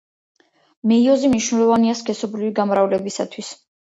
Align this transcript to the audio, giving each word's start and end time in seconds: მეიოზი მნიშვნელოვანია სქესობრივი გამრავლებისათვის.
მეიოზი 0.91 1.29
მნიშვნელოვანია 1.33 1.97
სქესობრივი 2.01 2.51
გამრავლებისათვის. 2.61 3.53